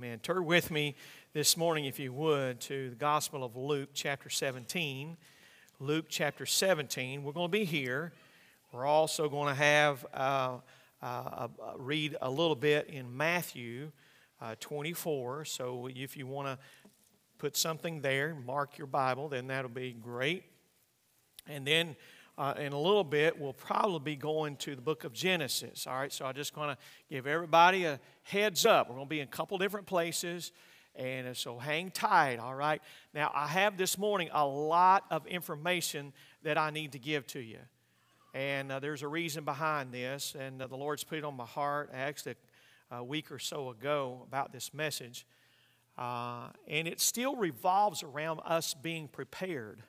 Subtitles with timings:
[0.00, 0.94] Man, turn with me
[1.34, 5.14] this morning, if you would, to the Gospel of Luke, chapter 17.
[5.78, 7.22] Luke, chapter 17.
[7.22, 8.14] We're going to be here.
[8.72, 10.56] We're also going to have uh,
[11.02, 13.92] uh, read a little bit in Matthew
[14.40, 15.44] uh, 24.
[15.44, 16.58] So if you want to
[17.36, 20.44] put something there, mark your Bible, then that'll be great.
[21.46, 21.94] And then
[22.40, 25.86] uh, in a little bit, we'll probably be going to the book of Genesis.
[25.86, 28.88] All right, so I just want to give everybody a heads up.
[28.88, 30.50] We're going to be in a couple different places,
[30.96, 32.38] and so hang tight.
[32.38, 32.80] All right.
[33.12, 37.40] Now, I have this morning a lot of information that I need to give to
[37.40, 37.58] you,
[38.32, 41.44] and uh, there's a reason behind this, and uh, the Lord's put it on my
[41.44, 42.36] heart I actually
[42.90, 45.26] a week or so ago about this message,
[45.98, 49.82] uh, and it still revolves around us being prepared.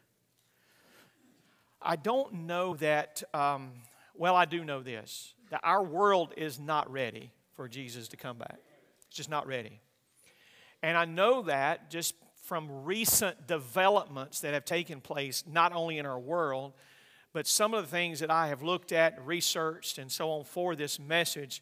[1.82, 3.72] I don't know that, um,
[4.16, 8.38] well, I do know this that our world is not ready for Jesus to come
[8.38, 8.58] back.
[9.08, 9.82] It's just not ready.
[10.82, 16.06] And I know that just from recent developments that have taken place, not only in
[16.06, 16.72] our world,
[17.34, 20.76] but some of the things that I have looked at, researched, and so on for
[20.76, 21.62] this message,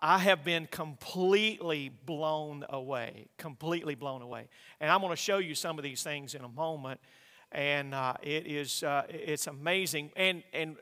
[0.00, 3.26] I have been completely blown away.
[3.36, 4.48] Completely blown away.
[4.80, 7.00] And I'm going to show you some of these things in a moment
[7.52, 10.10] and uh, it is uh, it's amazing.
[10.16, 10.76] And and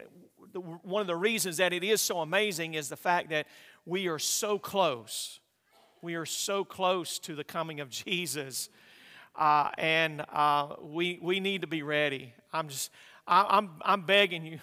[0.52, 3.46] the, one of the reasons that it is so amazing is the fact that
[3.86, 5.40] we are so close.
[6.02, 8.68] We are so close to the coming of Jesus,
[9.36, 12.34] uh, and uh, we we need to be ready.
[12.52, 12.90] I'm just
[13.26, 14.60] I, I'm I'm begging you.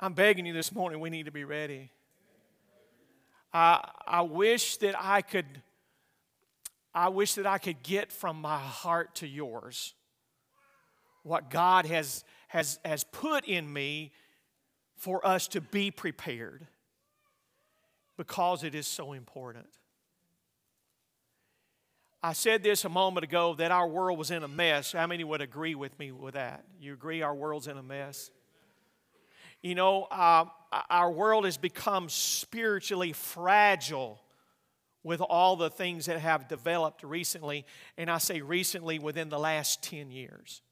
[0.00, 1.00] I'm begging you this morning.
[1.00, 1.90] We need to be ready.
[3.52, 5.44] I wish that I could
[6.94, 9.94] I wish that I could get from my heart to yours
[11.22, 14.12] what God has, has, has put in me
[14.96, 16.66] for us to be prepared
[18.16, 19.66] because it is so important.
[22.22, 24.92] I said this a moment ago that our world was in a mess.
[24.92, 26.64] How many would agree with me with that?
[26.78, 28.30] You agree our world's in a mess?
[29.62, 30.44] You know, uh,
[30.90, 34.20] our world has become spiritually fragile
[35.02, 37.64] with all the things that have developed recently,
[37.96, 40.62] and I say recently within the last 10 years.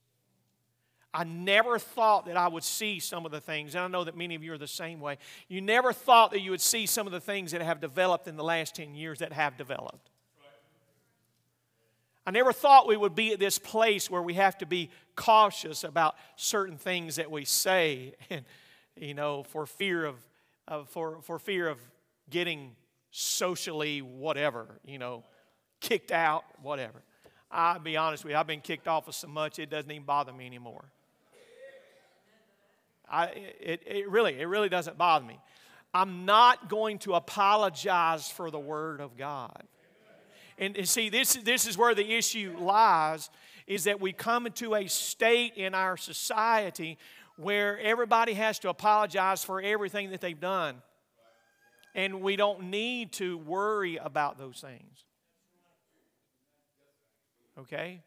[1.15, 4.17] I never thought that I would see some of the things, and I know that
[4.17, 5.17] many of you are the same way.
[5.49, 8.37] You never thought that you would see some of the things that have developed in
[8.37, 10.11] the last 10 years that have developed.
[12.27, 15.83] I never thought we would be at this place where we have to be cautious
[15.83, 18.44] about certain things that we say, and
[18.94, 20.17] you know, for fear of,
[20.67, 21.78] of for, for fear of
[22.28, 22.77] getting
[23.10, 25.24] socially whatever, you know,
[25.80, 27.02] kicked out, whatever.
[27.50, 30.04] I'll be honest with you, I've been kicked off of so much it doesn't even
[30.04, 30.84] bother me anymore.
[33.10, 33.26] I,
[33.60, 35.38] it, it really, it really doesn't bother me.
[35.94, 39.62] I'm not going to apologize for the Word of God.
[40.58, 43.30] And, and see, this, this is where the issue lies
[43.66, 46.98] is that we come into a state in our society
[47.36, 50.82] where everybody has to apologize for everything that they've done.
[51.94, 55.04] And we don't need to worry about those things.
[57.59, 58.03] Okay?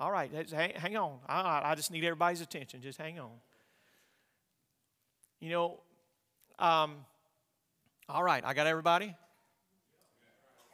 [0.00, 1.18] All right, hang on.
[1.28, 2.80] I just need everybody's attention.
[2.80, 3.30] Just hang on.
[5.40, 5.80] You know,
[6.58, 6.96] um,
[8.08, 9.14] all right, I got everybody?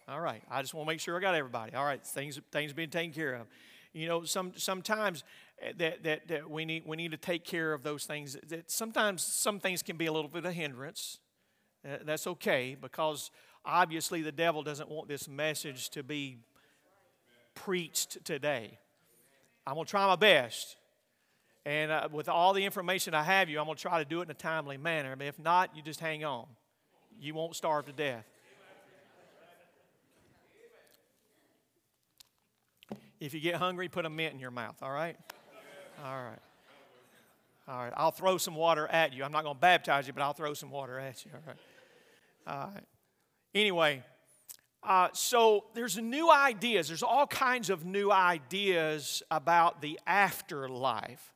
[0.07, 1.75] All right, I just want to make sure I got everybody.
[1.75, 3.47] All right, things, things being taken care of.
[3.95, 5.25] You know, some, sometimes
[5.63, 8.37] eh, that, that, that we, need, we need to take care of those things.
[8.49, 11.19] That sometimes some things can be a little bit of hindrance.
[11.85, 13.31] Uh, that's okay because
[13.65, 16.39] obviously the devil doesn't want this message to be
[17.55, 18.79] preached today.
[19.67, 20.77] I'm going to try my best.
[21.67, 24.21] And uh, with all the information I have you, I'm going to try to do
[24.21, 25.17] it in a timely manner.
[25.17, 26.47] But if not, you just hang on.
[27.19, 28.27] You won't starve to death.
[33.21, 35.17] If you get hungry, put a mint in your mouth, all right?
[36.05, 36.39] All right.
[37.67, 37.93] All right.
[37.97, 39.25] I'll throw some water at you.
[39.25, 41.57] I'm not going to baptize you, but I'll throw some water at you, all right?
[42.47, 42.69] Uh,
[43.55, 44.03] anyway,
[44.83, 46.89] uh, so there's new ideas.
[46.89, 51.33] There's all kinds of new ideas about the afterlife.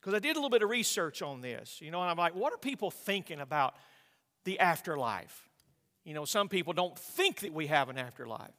[0.00, 2.36] Because I did a little bit of research on this, you know, and I'm like,
[2.36, 3.74] what are people thinking about
[4.44, 5.48] the afterlife?
[6.04, 8.54] You know, some people don't think that we have an afterlife.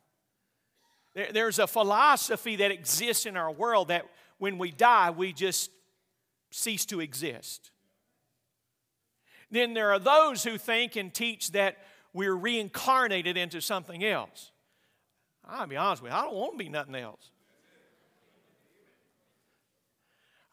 [1.13, 4.05] There, there's a philosophy that exists in our world that
[4.37, 5.71] when we die, we just
[6.51, 7.71] cease to exist.
[9.49, 11.77] Then there are those who think and teach that
[12.13, 14.51] we're reincarnated into something else.
[15.47, 17.31] I'll be honest with you, I don't want to be nothing else.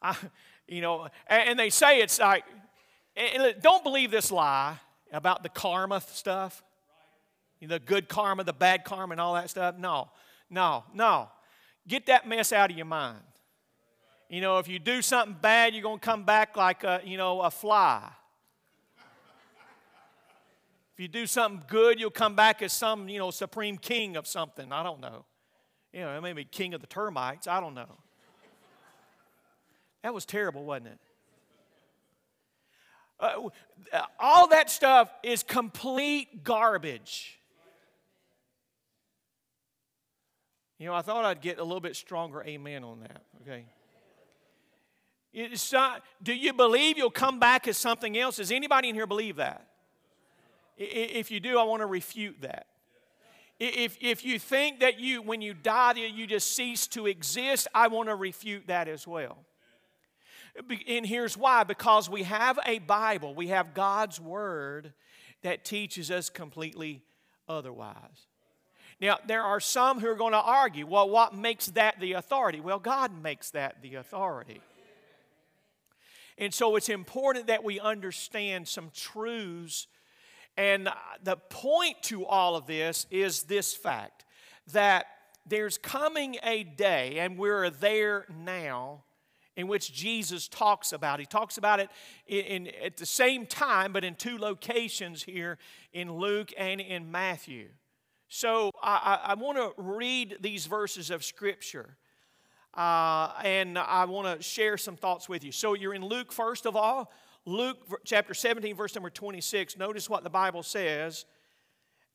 [0.01, 0.15] I,
[0.67, 2.45] you know, and they say it's like,
[3.61, 4.77] don't believe this lie
[5.11, 6.63] about the karma stuff.
[7.61, 9.75] The good karma, the bad karma, and all that stuff.
[9.79, 10.09] No,
[10.51, 11.29] no, no.
[11.87, 13.17] Get that mess out of your mind.
[14.29, 17.17] You know, if you do something bad, you're going to come back like a, you
[17.17, 18.07] know, a fly.
[20.95, 24.25] If you do something good, you'll come back as some, you know, supreme king of
[24.25, 24.71] something.
[24.71, 25.25] I don't know.
[25.91, 27.47] You know, maybe king of the termites.
[27.47, 27.97] I don't know.
[30.03, 30.99] That was terrible, wasn't it?
[33.19, 33.49] Uh,
[34.17, 37.41] all that stuff is complete garbage.
[40.77, 43.65] You know, I thought I'd get a little bit stronger amen on that, okay?
[45.33, 48.37] It's not, do you believe you'll come back as something else?
[48.37, 49.67] Does anybody in here believe that?
[50.77, 52.67] If you do, I want to refute that.
[53.57, 57.87] If, if you think that you, when you die, you just cease to exist, I
[57.87, 59.37] want to refute that as well.
[60.87, 64.93] And here's why because we have a Bible, we have God's Word
[65.41, 67.03] that teaches us completely
[67.47, 68.27] otherwise.
[69.01, 72.61] Now, there are some who are going to argue, well, what makes that the authority?
[72.61, 74.61] Well, God makes that the authority.
[76.37, 79.87] And so it's important that we understand some truths.
[80.57, 80.89] And
[81.23, 84.23] the point to all of this is this fact
[84.71, 85.05] that
[85.45, 89.03] there's coming a day, and we're there now,
[89.55, 91.19] in which Jesus talks about.
[91.19, 91.89] He talks about it
[92.27, 95.57] in, in, at the same time, but in two locations here
[95.93, 97.67] in Luke and in Matthew.
[98.27, 101.95] So I, I want to read these verses of Scripture.
[102.73, 105.51] Uh, and I want to share some thoughts with you.
[105.51, 107.11] So you're in Luke, first of all.
[107.45, 109.77] Luke chapter 17, verse number 26.
[109.77, 111.25] Notice what the Bible says.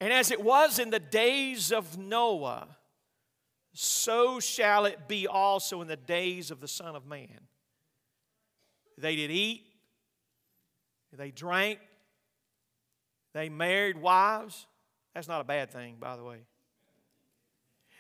[0.01, 2.67] And as it was in the days of Noah,
[3.73, 7.41] so shall it be also in the days of the Son of Man.
[8.99, 9.67] They did eat,
[11.13, 11.79] they drank,
[13.33, 14.67] they married wives.
[15.15, 16.39] That's not a bad thing, by the way.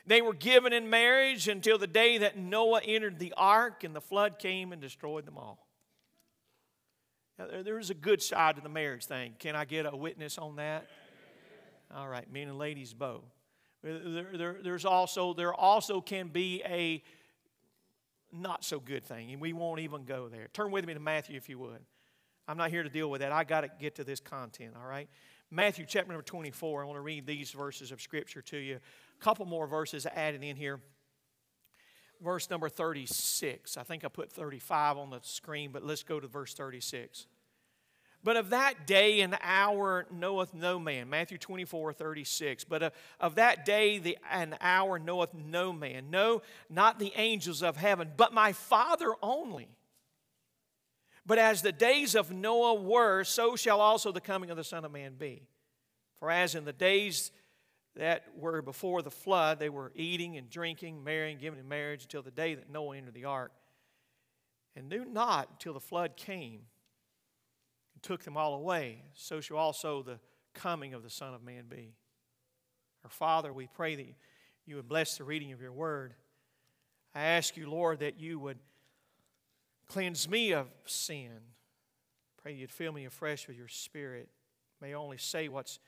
[0.06, 4.00] They were given in marriage until the day that Noah entered the ark and the
[4.00, 5.69] flood came and destroyed them all.
[7.40, 9.34] Now, there's a good side to the marriage thing.
[9.38, 10.86] Can I get a witness on that?
[11.94, 13.24] All right, men and ladies both.
[13.82, 17.02] There, there, there's also, there also can be a
[18.30, 20.48] not so good thing, and we won't even go there.
[20.52, 21.80] Turn with me to Matthew if you would.
[22.46, 23.32] I'm not here to deal with that.
[23.32, 25.08] I got to get to this content, all right?
[25.50, 26.82] Matthew chapter number 24.
[26.82, 28.76] I want to read these verses of Scripture to you.
[28.76, 30.78] A couple more verses added in here.
[32.22, 33.78] Verse number 36.
[33.78, 37.26] I think I put 35 on the screen, but let's go to verse 36.
[38.22, 41.08] But of that day and hour knoweth no man.
[41.08, 42.64] Matthew 24, 36.
[42.64, 46.10] But of, of that day the, and hour knoweth no man.
[46.10, 49.68] No, not the angels of heaven, but my Father only.
[51.24, 54.84] But as the days of Noah were, so shall also the coming of the Son
[54.84, 55.42] of Man be.
[56.18, 57.30] For as in the days
[57.96, 62.22] that were before the flood, they were eating and drinking, marrying, giving in marriage until
[62.22, 63.52] the day that Noah entered the ark,
[64.76, 66.62] and knew not until the flood came
[68.02, 70.18] took them all away, so shall also the
[70.54, 71.94] coming of the Son of Man be.
[73.04, 74.06] Our Father, we pray that
[74.66, 76.14] you would bless the reading of your word.
[77.14, 78.58] I ask you, Lord, that you would
[79.88, 81.40] cleanse me of sin.
[82.42, 84.28] Pray you'd fill me afresh with your spirit.
[84.80, 85.78] May I only say what's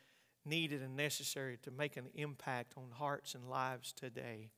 [0.45, 4.51] needed and necessary to make an impact on hearts and lives today.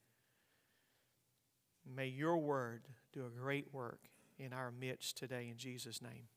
[1.94, 4.00] May your word do a great work
[4.38, 6.28] in our midst today in Jesus' name.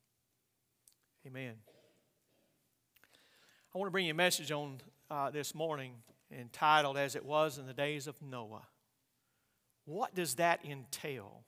[1.27, 1.55] Amen.
[3.75, 4.79] I want to bring you a message on
[5.11, 5.91] uh, this morning
[6.31, 8.65] entitled As It Was in the Days of Noah.
[9.83, 11.41] What does that entail?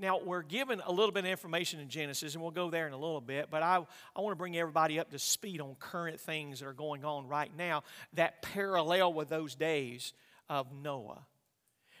[0.00, 2.92] Now, we're given a little bit of information in Genesis, and we'll go there in
[2.92, 6.18] a little bit, but I, I want to bring everybody up to speed on current
[6.18, 10.14] things that are going on right now that parallel with those days
[10.48, 11.24] of Noah.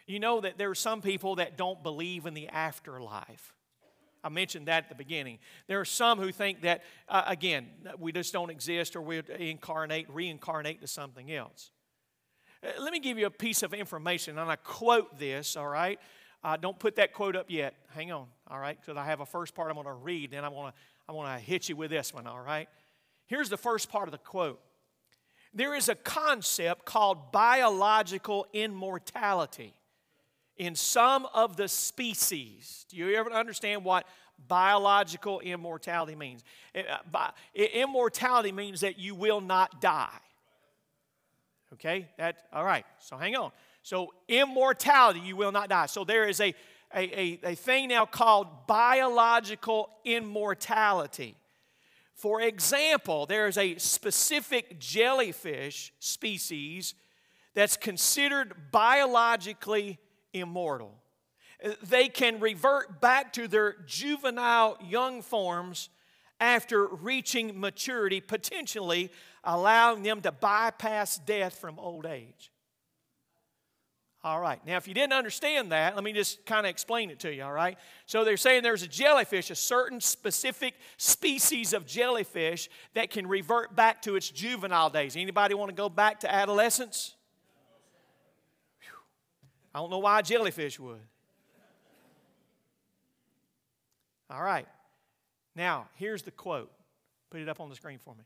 [0.08, 3.54] You know that there are some people that don't believe in the afterlife.
[4.24, 5.38] I mentioned that at the beginning.
[5.66, 10.08] There are some who think that, uh, again, we just don't exist or we incarnate,
[10.08, 11.70] reincarnate to something else.
[12.62, 16.00] Uh, let me give you a piece of information, and I quote this, all right?
[16.42, 17.74] Uh, don't put that quote up yet.
[17.94, 18.78] Hang on, all right?
[18.80, 21.12] Because I have a first part I'm going to read, and I want to I
[21.12, 22.66] want to hit you with this one, all right?
[23.26, 24.58] Here's the first part of the quote.
[25.52, 29.74] There is a concept called biological immortality
[30.56, 32.86] in some of the species.
[32.88, 34.06] Do you ever understand what
[34.48, 36.42] biological immortality means?
[36.74, 40.20] Uh, immortality means that you will not die.
[41.74, 42.08] Okay?
[42.18, 42.84] That all right.
[42.98, 43.50] So hang on.
[43.82, 45.86] So immortality, you will not die.
[45.86, 46.54] So there is a,
[46.94, 51.36] a, a, a thing now called biological immortality.
[52.14, 56.94] For example, there is a specific jellyfish species
[57.54, 59.98] that's considered biologically
[60.34, 61.00] immortal.
[61.82, 65.88] They can revert back to their juvenile young forms
[66.40, 69.10] after reaching maturity, potentially
[69.44, 72.50] allowing them to bypass death from old age.
[74.24, 74.58] All right.
[74.66, 77.42] Now, if you didn't understand that, let me just kind of explain it to you,
[77.42, 77.76] all right?
[78.06, 83.76] So they're saying there's a jellyfish, a certain specific species of jellyfish that can revert
[83.76, 85.14] back to its juvenile days.
[85.14, 87.13] Anybody want to go back to adolescence?
[89.74, 91.00] I don't know why jellyfish would.
[94.30, 94.68] All right.
[95.56, 96.72] Now, here's the quote.
[97.30, 98.24] Put it up on the screen for me.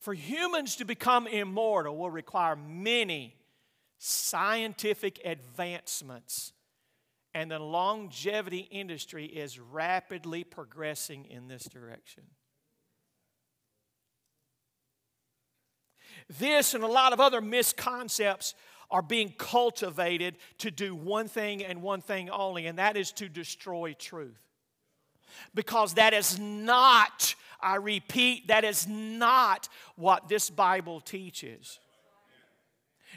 [0.00, 3.36] For humans to become immortal will require many
[3.98, 6.52] scientific advancements,
[7.32, 12.24] and the longevity industry is rapidly progressing in this direction.
[16.38, 18.54] This and a lot of other misconcepts
[18.94, 23.28] are being cultivated to do one thing and one thing only, and that is to
[23.28, 24.38] destroy truth.
[25.52, 31.80] Because that is not, I repeat, that is not what this Bible teaches.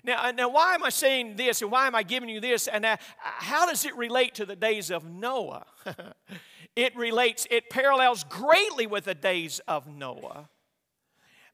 [0.03, 2.67] Now, uh, now, why am I saying this and why am I giving you this?
[2.67, 5.67] And uh, how does it relate to the days of Noah?
[6.75, 10.49] it relates, it parallels greatly with the days of Noah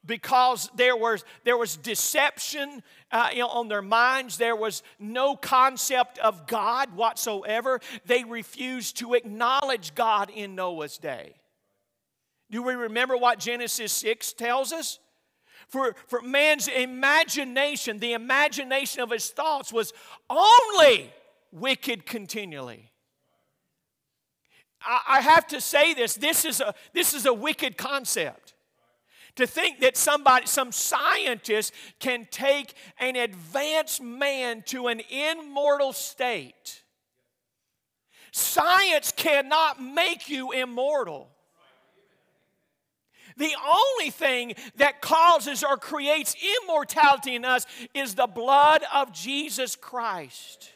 [0.05, 4.37] because there was, there was deception uh, you know, on their minds.
[4.37, 7.79] There was no concept of God whatsoever.
[8.05, 11.35] They refused to acknowledge God in Noah's day.
[12.51, 14.99] Do we remember what Genesis 6 tells us?
[15.69, 19.93] For, for man's imagination, the imagination of his thoughts was
[20.29, 21.11] only
[21.51, 22.91] wicked continually.
[24.81, 28.42] I, I have to say this this is, a, this is a wicked concept.
[29.37, 36.83] To think that somebody, some scientist can take an advanced man to an immortal state.
[38.31, 41.29] Science cannot make you immortal.
[43.37, 49.75] The only thing that causes or creates immortality in us is the blood of Jesus
[49.75, 50.71] Christ.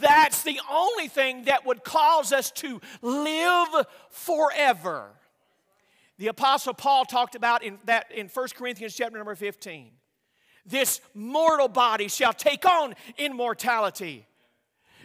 [0.00, 5.10] That's the only thing that would cause us to live forever.
[6.20, 9.90] The apostle Paul talked about in that in 1 Corinthians chapter number 15.
[10.66, 14.26] This mortal body shall take on immortality.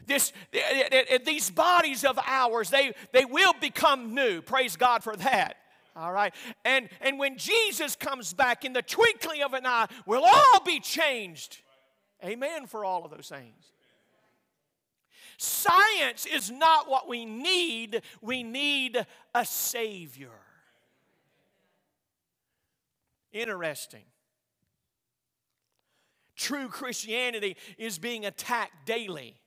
[0.05, 0.60] This, eh,
[0.91, 4.41] eh, eh, these bodies of ours, they, they will become new.
[4.41, 5.55] Praise God for that.
[5.95, 6.36] All right.
[6.65, 10.81] And, and when Jesus comes back in the twinkling of an eye, we'll all be
[10.81, 11.60] changed.
[12.25, 13.72] Amen for all of those things.
[15.38, 20.41] Science is not what we need, we need a Savior.
[23.36, 24.06] Interesting.
[26.38, 29.42] True Christianity is being attacked daily.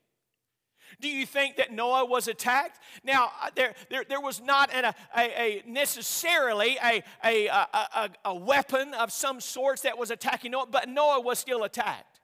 [1.00, 2.80] Do you think that Noah was attacked?
[3.02, 8.34] Now, uh, there, there, there was not an, a, a, necessarily a, a, a, a
[8.34, 12.17] weapon of some sorts that was attacking Noah, but Noah was still attacked.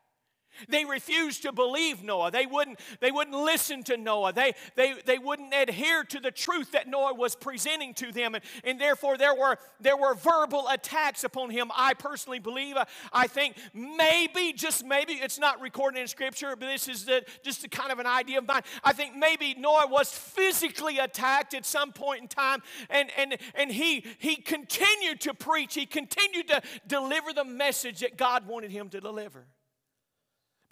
[0.69, 2.31] They refused to believe Noah.
[2.31, 4.33] They wouldn't, they wouldn't listen to Noah.
[4.33, 8.35] They, they, they wouldn't adhere to the truth that Noah was presenting to them.
[8.35, 11.71] And, and therefore, there were, there were verbal attacks upon him.
[11.75, 16.67] I personally believe, uh, I think maybe, just maybe, it's not recorded in Scripture, but
[16.67, 18.63] this is the, just a kind of an idea of mine.
[18.83, 23.71] I think maybe Noah was physically attacked at some point in time, and, and, and
[23.71, 28.89] he, he continued to preach, he continued to deliver the message that God wanted him
[28.91, 29.47] to deliver.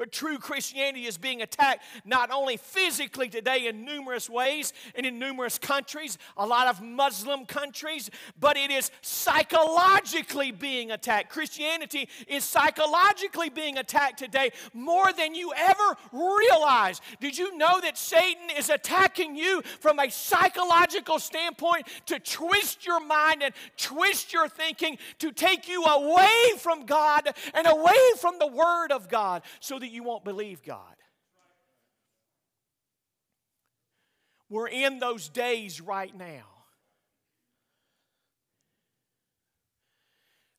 [0.03, 5.21] But true Christianity is being attacked not only physically today in numerous ways and in
[5.21, 11.31] numerous countries, a lot of Muslim countries, but it is psychologically being attacked.
[11.31, 17.01] Christianity is psychologically being attacked today more than you ever realize.
[17.21, 22.99] Did you know that Satan is attacking you from a psychological standpoint to twist your
[22.99, 28.49] mind and twist your thinking, to take you away from God and away from the
[28.49, 30.97] Word of God so that you won't believe God.
[34.49, 36.45] We're in those days right now.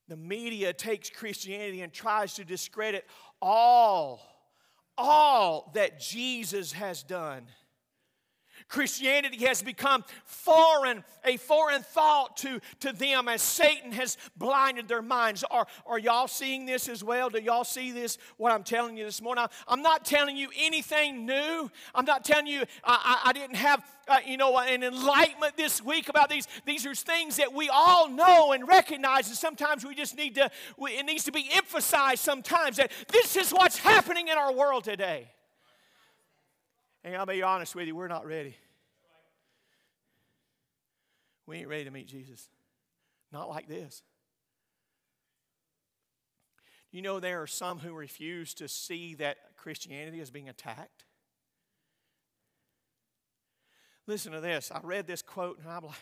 [0.07, 3.05] The media takes Christianity and tries to discredit
[3.41, 4.21] all,
[4.97, 7.47] all that Jesus has done.
[8.67, 15.01] Christianity has become foreign, a foreign thought to, to them as Satan has blinded their
[15.01, 15.43] minds.
[15.49, 17.29] Are, are y'all seeing this as well?
[17.29, 19.45] Do y'all see this, what I'm telling you this morning?
[19.67, 21.69] I'm not telling you anything new.
[21.93, 25.83] I'm not telling you I, I, I didn't have, uh, you know, an enlightenment this
[25.83, 26.47] week about these.
[26.65, 30.49] These are things that we all know and recognize, and sometimes we just need to,
[30.79, 35.29] it needs to be emphasized sometimes that this is what's happening in our world today.
[37.03, 38.55] And I'll be honest with you, we're not ready.
[41.45, 42.47] We ain't ready to meet Jesus.
[43.31, 44.03] Not like this.
[46.91, 51.05] You know, there are some who refuse to see that Christianity is being attacked.
[54.05, 54.71] Listen to this.
[54.71, 55.95] I read this quote and I'm like,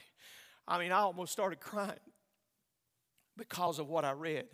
[0.67, 1.93] I mean, I almost started crying
[3.37, 4.45] because of what I read.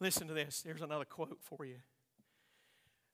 [0.00, 0.62] Listen to this.
[0.62, 1.76] There's another quote for you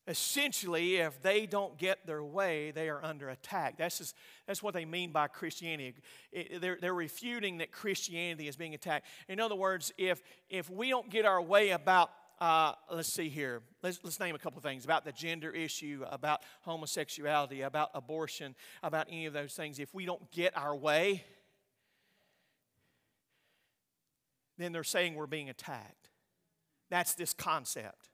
[0.08, 3.76] essentially, if they don't get their way, they are under attack.
[3.76, 5.94] That's, just, that's what they mean by Christianity.
[6.32, 9.06] It, they're, they're refuting that Christianity is being attacked.
[9.28, 12.10] In other words, if, if we don't get our way about,
[12.40, 16.04] uh, let's see here, let's, let's name a couple of things about the gender issue,
[16.10, 19.78] about homosexuality, about abortion, about any of those things.
[19.78, 21.24] If we don't get our way,
[24.56, 26.08] then they're saying we're being attacked.
[26.88, 28.08] That's this concept.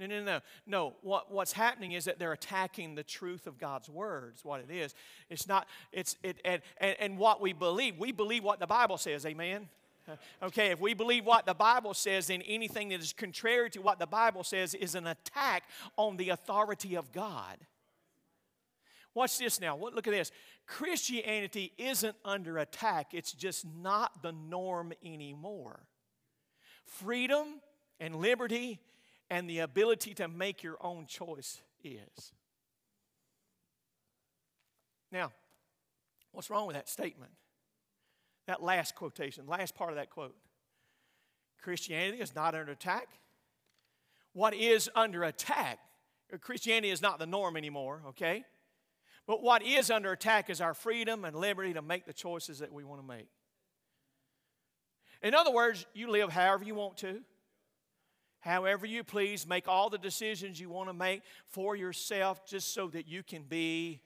[0.00, 0.40] No, no, no.
[0.66, 4.60] No, what, what's happening is that they're attacking the truth of God's word, is what
[4.60, 4.94] it is.
[5.28, 7.98] It's not, it's, it, and, and, and what we believe.
[7.98, 9.68] We believe what the Bible says, amen?
[10.42, 14.00] Okay, if we believe what the Bible says, then anything that is contrary to what
[14.00, 15.64] the Bible says is an attack
[15.96, 17.58] on the authority of God.
[19.14, 19.76] Watch this now.
[19.76, 20.32] Look at this.
[20.66, 25.78] Christianity isn't under attack, it's just not the norm anymore.
[26.86, 27.60] Freedom
[28.00, 28.80] and liberty
[29.30, 32.32] and the ability to make your own choice is.
[35.12, 35.32] Now,
[36.32, 37.32] what's wrong with that statement?
[38.46, 40.34] That last quotation, last part of that quote.
[41.62, 43.08] Christianity is not under attack.
[44.32, 45.78] What is under attack?
[46.40, 48.44] Christianity is not the norm anymore, okay?
[49.26, 52.72] But what is under attack is our freedom and liberty to make the choices that
[52.72, 53.28] we want to make.
[55.22, 57.20] In other words, you live however you want to
[58.40, 62.88] however you please, make all the decisions you want to make for yourself just so
[62.88, 64.00] that you can be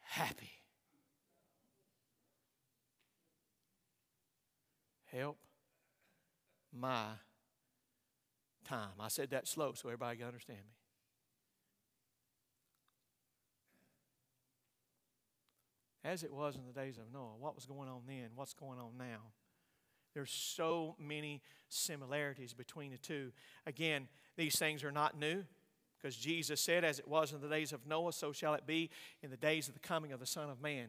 [0.00, 0.50] happy.
[5.12, 5.38] Help
[6.72, 7.06] my
[8.64, 8.90] time.
[9.00, 10.74] I said that slow so everybody can understand me.
[16.04, 18.28] As it was in the days of Noah, what was going on then?
[18.34, 19.32] What's going on now?
[20.16, 23.32] There's so many similarities between the two.
[23.66, 25.44] Again, these things are not new
[25.98, 28.88] because Jesus said, As it was in the days of Noah, so shall it be
[29.22, 30.88] in the days of the coming of the Son of Man.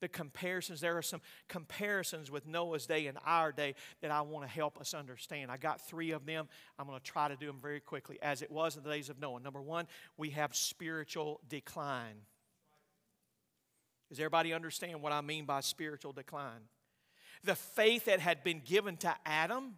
[0.00, 4.44] The comparisons, there are some comparisons with Noah's day and our day that I want
[4.44, 5.48] to help us understand.
[5.48, 6.48] I got three of them.
[6.76, 8.18] I'm going to try to do them very quickly.
[8.20, 9.38] As it was in the days of Noah.
[9.38, 12.16] Number one, we have spiritual decline.
[14.08, 16.62] Does everybody understand what I mean by spiritual decline?
[17.44, 19.74] The faith that had been given to Adam,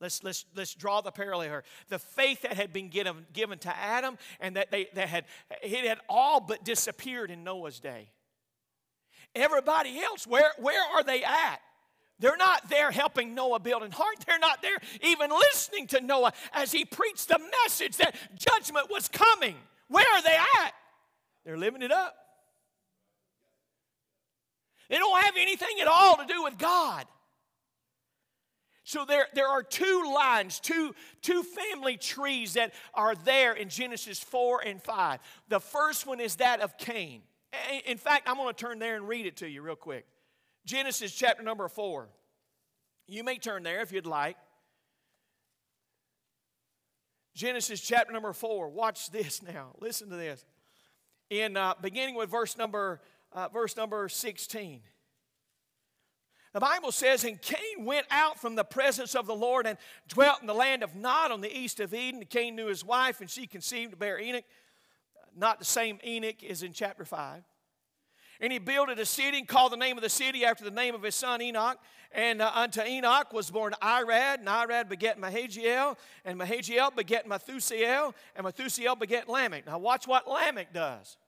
[0.00, 1.64] Let's, let's, let's draw the parallel here.
[1.88, 5.24] The faith that had been given, given to Adam and that, they, that had,
[5.62, 8.10] it had all but disappeared in Noah's day.
[9.34, 11.60] Everybody else, where, where are they at?
[12.18, 14.16] They're not there helping Noah build an ark.
[14.26, 19.08] They're not there even listening to Noah as he preached the message that judgment was
[19.08, 19.56] coming.
[19.88, 20.72] Where are they at?
[21.44, 22.16] They're living it up.
[24.88, 27.06] They don't have anything at all to do with God.
[28.84, 34.20] So there, there are two lines, two, two family trees that are there in Genesis
[34.20, 35.18] 4 and 5.
[35.48, 37.22] The first one is that of Cain.
[37.84, 40.06] In fact, I'm going to turn there and read it to you real quick.
[40.64, 42.08] Genesis chapter number 4.
[43.08, 44.36] You may turn there if you'd like.
[47.34, 48.68] Genesis chapter number 4.
[48.68, 49.74] Watch this now.
[49.80, 50.44] Listen to this.
[51.28, 53.00] In uh, beginning with verse number
[53.36, 54.80] uh, verse number 16.
[56.54, 59.76] The Bible says, And Cain went out from the presence of the Lord and
[60.08, 62.24] dwelt in the land of Nod on the east of Eden.
[62.24, 64.44] Cain knew his wife, and she conceived to bear Enoch.
[65.36, 67.42] Not the same Enoch as in chapter 5.
[68.40, 70.94] And he builded a city and called the name of the city after the name
[70.94, 71.78] of his son Enoch.
[72.12, 78.14] And uh, unto Enoch was born Irad, and Irad begat Mahaziel, and Mahaziel begat Methusael,
[78.34, 79.66] and Methusael begat Lamech.
[79.66, 81.18] Now watch what Lamech does.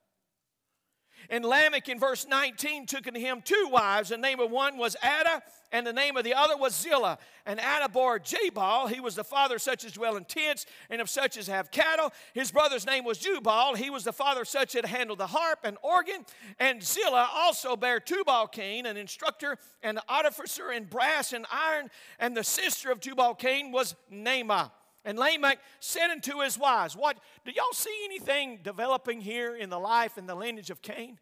[1.31, 4.09] And Lamech in verse 19 took unto him two wives.
[4.09, 7.19] The name of one was Adah, and the name of the other was Zillah.
[7.45, 8.87] And Adah bore Jabal.
[8.87, 11.71] He was the father of such as dwell in tents, and of such as have
[11.71, 12.13] cattle.
[12.35, 13.75] His brother's name was Jubal.
[13.75, 16.25] He was the father of such that handled the harp and organ.
[16.59, 21.91] And Zillah also bare Tubal Cain, an instructor and artificer in brass and iron.
[22.19, 24.71] And the sister of Tubal Cain was Naamah.
[25.09, 27.17] And Lamech said unto his wives, What
[27.47, 31.19] do y'all see anything developing here in the life and the lineage of Cain?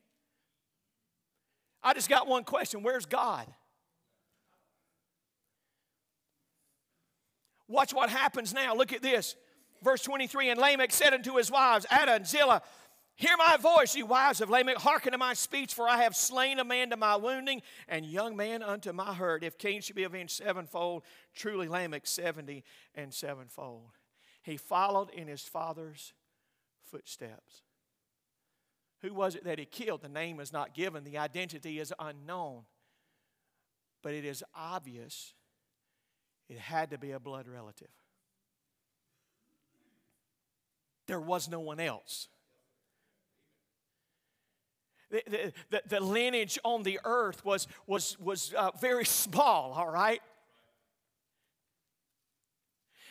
[1.84, 3.46] I just got one question where's God?
[7.68, 8.74] Watch what happens now.
[8.74, 9.36] Look at this.
[9.84, 12.62] Verse 23 And Lamech said unto his wives, Adah and Zillah,
[13.18, 14.76] Hear my voice, you wives of Lamech.
[14.76, 18.36] Hearken to my speech, for I have slain a man to my wounding, and young
[18.36, 19.42] man unto my hurt.
[19.42, 21.02] If Cain should be avenged sevenfold,
[21.34, 22.62] truly Lamech seventy
[22.94, 23.88] and sevenfold.
[24.42, 26.12] He followed in his father's
[26.84, 27.62] footsteps.
[29.00, 30.02] Who was it that he killed?
[30.02, 32.64] The name is not given, the identity is unknown.
[34.02, 35.32] But it is obvious
[36.50, 37.88] it had to be a blood relative.
[41.06, 42.28] There was no one else.
[45.26, 50.20] The, the, the, lineage on the earth was, was, was uh, very small, all right?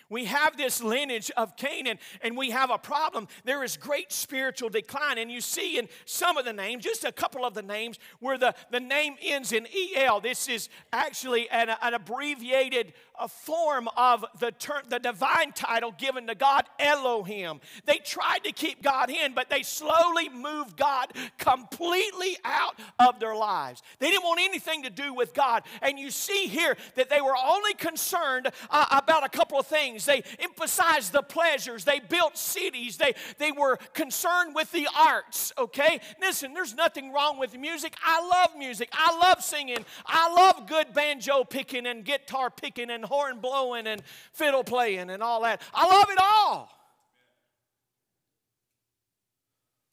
[0.10, 3.28] We have this lineage of Canaan, and we have a problem.
[3.44, 5.18] There is great spiritual decline.
[5.18, 8.38] And you see in some of the names, just a couple of the names, where
[8.38, 10.22] the, the name ends in EL.
[10.22, 16.28] This is actually an, an abbreviated a form of the, term, the divine title given
[16.28, 17.62] to God, Elohim.
[17.86, 23.36] They tried to keep God in, but they slowly moved God completely out of their
[23.36, 23.82] lives.
[24.00, 25.64] They didn't want anything to do with God.
[25.82, 29.95] And you see here that they were only concerned uh, about a couple of things
[30.00, 30.06] things.
[30.06, 31.86] They emphasized the pleasures.
[31.86, 32.98] They built cities.
[32.98, 36.00] They, they were concerned with the arts, okay?
[36.20, 37.96] Listen, there's nothing wrong with music.
[38.04, 38.90] I love music.
[38.94, 39.86] I love singing.
[40.06, 44.02] I love good banjo picking and guitar picking and horn blowing and
[44.34, 45.62] fiddle playing and all that.
[45.74, 46.70] I love it all.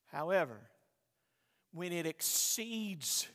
[0.07, 0.61] However,
[1.73, 3.29] when it exceeds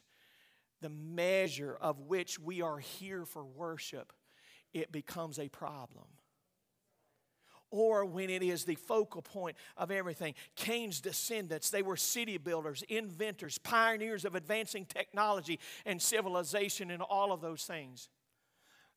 [0.80, 4.14] the measure of which we are here for worship,
[4.74, 6.06] it becomes a problem
[7.72, 10.34] or when it is the focal point of everything.
[10.56, 17.32] Cain's descendants, they were city builders, inventors, pioneers of advancing technology and civilization and all
[17.32, 18.10] of those things.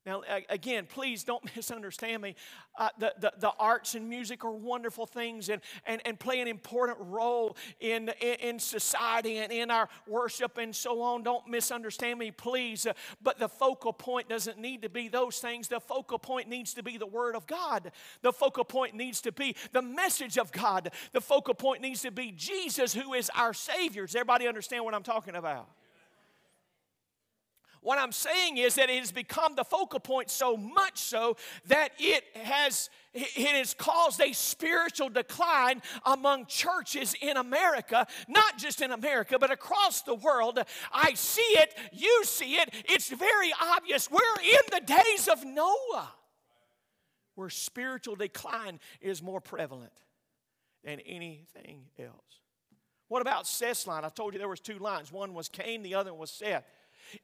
[0.06, 2.34] Now, again, please don't misunderstand me.
[2.78, 6.48] Uh, the, the, the, arts and music are wonderful things and, and, and play an
[6.48, 11.22] important role in, in, in society and in our worship and so on.
[11.22, 12.86] Don't misunderstand me, please.
[12.86, 15.68] Uh, but the focal point doesn't need to be those things.
[15.68, 17.92] The focal point needs to be the Word of God.
[18.22, 20.90] The focal point needs to be the message of God.
[21.12, 24.06] The focal point needs to be Jesus, who is our Savior.
[24.06, 25.68] Does everybody understand what I'm talking about?
[27.82, 31.92] What I'm saying is that it has become the focal point so much so that
[31.98, 38.92] it has it has caused a spiritual decline among churches in America, not just in
[38.92, 40.60] America, but across the world.
[40.92, 44.08] I see it, you see it, it's very obvious.
[44.08, 46.12] We're in the days of Noah,
[47.34, 50.04] where spiritual decline is more prevalent
[50.84, 52.40] than anything else.
[53.08, 54.04] What about Seth's line?
[54.04, 55.10] I told you there was two lines.
[55.10, 56.64] One was Cain, the other was Seth.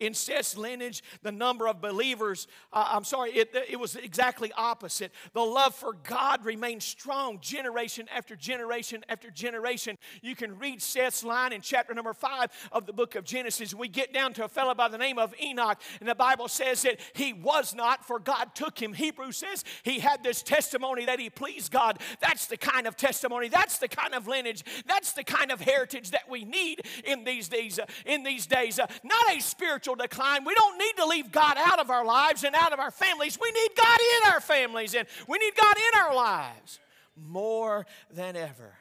[0.00, 5.12] In Seth's lineage, the number of believers, uh, I'm sorry, it, it was exactly opposite.
[5.32, 9.98] The love for God remained strong generation after generation after generation.
[10.22, 13.74] You can read Seth's line in chapter number five of the book of Genesis.
[13.74, 16.82] We get down to a fellow by the name of Enoch, and the Bible says
[16.82, 18.92] that he was not, for God took him.
[18.92, 22.00] Hebrew says he had this testimony that he pleased God.
[22.20, 26.10] That's the kind of testimony, that's the kind of lineage, that's the kind of heritage
[26.10, 27.78] that we need in these days.
[27.78, 31.30] Uh, in these days, uh, not a spirit spiritual decline, we don't need to leave
[31.30, 33.38] God out of our lives and out of our families.
[33.38, 36.80] We need God in our families and we need God in our lives
[37.14, 38.72] more than ever.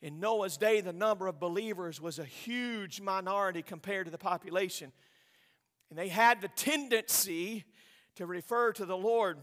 [0.00, 4.90] In Noah's day, the number of believers was a huge minority compared to the population.
[5.90, 7.64] And they had the tendency
[8.16, 9.38] to refer to the Lord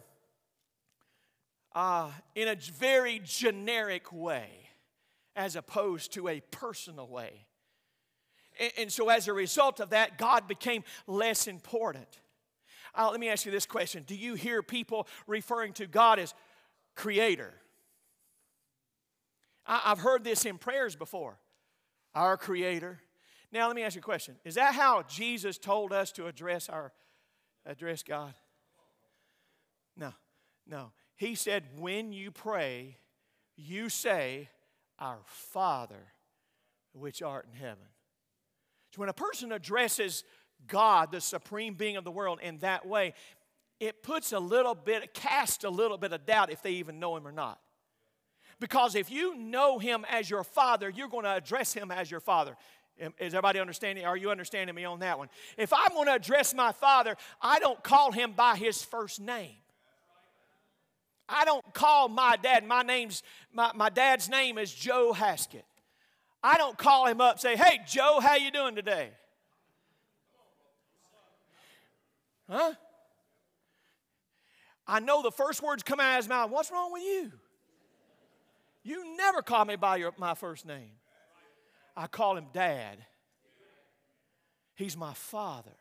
[1.73, 4.49] uh, in a very generic way
[5.33, 7.45] as opposed to a personal way.
[8.77, 12.19] And so, as a result of that, God became less important.
[12.93, 16.33] Uh, let me ask you this question Do you hear people referring to God as
[16.95, 17.53] creator?
[19.65, 21.37] I, I've heard this in prayers before.
[22.15, 22.99] Our creator.
[23.51, 26.69] Now, let me ask you a question Is that how Jesus told us to address,
[26.69, 26.91] our,
[27.65, 28.33] address God?
[29.95, 30.13] No,
[30.67, 30.91] no.
[31.15, 32.97] He said, when you pray,
[33.55, 34.49] you say,
[34.97, 36.13] Our Father
[36.93, 37.85] which art in heaven.
[38.91, 40.23] So when a person addresses
[40.67, 43.13] God, the supreme being of the world, in that way,
[43.79, 47.15] it puts a little bit, casts a little bit of doubt if they even know
[47.15, 47.59] him or not.
[48.59, 52.19] Because if you know him as your father, you're going to address him as your
[52.19, 52.57] father.
[52.97, 54.05] Is everybody understanding?
[54.05, 55.29] Are you understanding me on that one?
[55.57, 59.55] If I'm going to address my father, I don't call him by his first name.
[61.29, 63.21] I don't call my dad, my name's
[63.53, 65.63] my, my dad's name is Joe Haskett.
[66.41, 69.11] I don't call him up say, "Hey Joe, how you doing today?"
[72.49, 72.73] Huh?
[74.87, 77.31] I know the first words come out of his mouth, "What's wrong with you?"
[78.83, 80.91] You never call me by your, my first name.
[81.95, 82.97] I call him dad.
[84.75, 85.75] He's my father.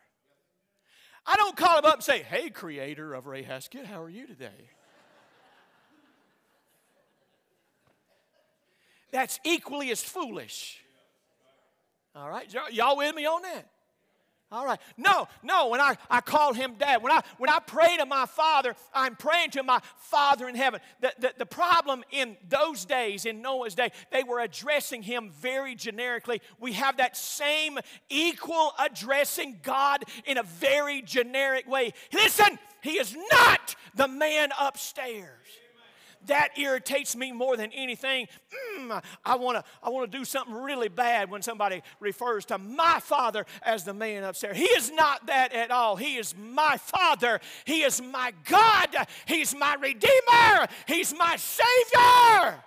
[1.24, 4.26] I don't call him up and say, Hey, creator of Ray Haskett, how are you
[4.26, 4.70] today?
[9.10, 10.78] That's equally as foolish.
[12.14, 13.68] All right, y'all with me on that?
[14.50, 14.80] All right.
[14.96, 18.24] No, no, when I, I call him dad, when I, when I pray to my
[18.24, 20.80] father, I'm praying to my father in heaven.
[21.00, 25.74] The, the, the problem in those days, in Noah's day, they were addressing him very
[25.74, 26.40] generically.
[26.58, 31.92] We have that same equal addressing God in a very generic way.
[32.14, 35.44] Listen, he is not the man upstairs
[36.26, 38.28] that irritates me more than anything.
[38.78, 42.58] Mm, I want to I want to do something really bad when somebody refers to
[42.58, 44.56] my father as the man upstairs.
[44.56, 45.96] He is not that at all.
[45.96, 47.40] He is my father.
[47.64, 48.94] He is my God.
[49.26, 50.68] He's my redeemer.
[50.86, 52.62] He's my savior.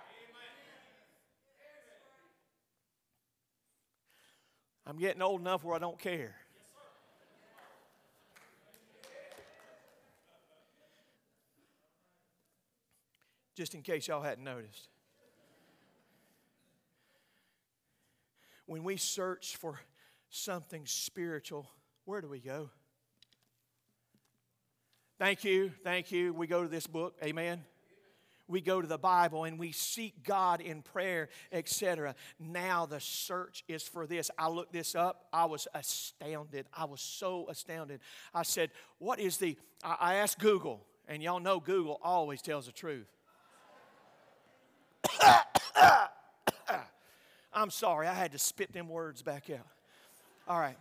[4.84, 6.34] I'm getting old enough where I don't care.
[13.62, 14.88] Just in case y'all hadn't noticed.
[18.66, 19.78] When we search for
[20.30, 21.70] something spiritual,
[22.04, 22.70] where do we go?
[25.16, 26.34] Thank you, thank you.
[26.34, 27.62] We go to this book, amen.
[28.48, 32.16] We go to the Bible and we seek God in prayer, etc.
[32.40, 34.28] Now the search is for this.
[34.36, 35.26] I looked this up.
[35.32, 36.66] I was astounded.
[36.76, 38.00] I was so astounded.
[38.34, 39.56] I said, What is the.
[39.84, 43.06] I asked Google, and y'all know Google always tells the truth.
[47.62, 49.66] I'm sorry, I had to spit them words back out.
[50.48, 50.76] All right.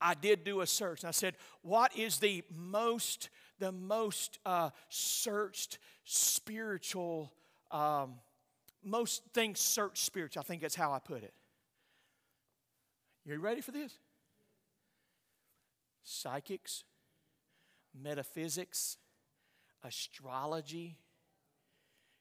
[0.00, 1.04] I did do a search.
[1.04, 3.28] I said, what is the most,
[3.58, 7.32] the most uh, searched spiritual,
[7.70, 8.14] um,
[8.82, 10.40] most things searched spiritual?
[10.40, 11.34] I think that's how I put it.
[13.24, 13.92] You ready for this?
[16.02, 16.82] Psychics,
[17.94, 18.96] metaphysics,
[19.84, 20.96] astrology,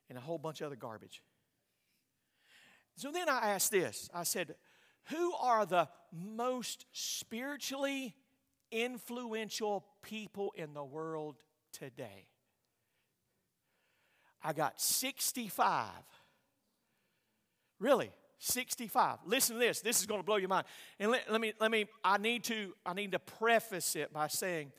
[0.09, 1.23] and a whole bunch of other garbage.
[2.99, 4.55] So then I asked this I said,
[5.05, 8.13] Who are the most spiritually
[8.73, 11.37] influential people in the world
[11.71, 12.27] today?
[14.43, 15.87] I got 65.
[17.79, 19.19] Really, 65.
[19.25, 19.79] Listen to this.
[19.79, 20.65] This is going to blow your mind.
[20.99, 24.27] And let, let, me, let me, I need to, I need to preface it by
[24.27, 24.73] saying,